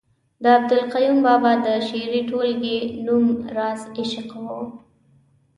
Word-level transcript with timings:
د 0.41 0.43
عبدالقیوم 0.57 1.17
بابا 1.25 1.51
د 1.65 1.67
شعري 1.87 2.21
ټولګې 2.29 2.77
نوم 3.05 3.25
رازِ 3.55 3.81
عشق 3.97 4.29
ؤ 4.57 4.59